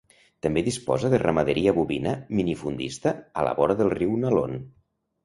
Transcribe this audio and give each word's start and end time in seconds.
També 0.45 0.61
disposa 0.67 1.11
de 1.13 1.19
ramaderia 1.23 1.73
bovina 1.75 2.13
minifundista 2.39 3.13
a 3.43 3.45
la 3.49 3.53
vora 3.61 3.77
del 3.83 3.93
Riu 4.01 4.17
Nalón. 4.25 4.57